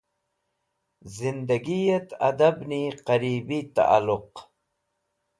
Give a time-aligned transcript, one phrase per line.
[1.15, 4.33] Zindagiyet Adabni Qaribi Ta'luq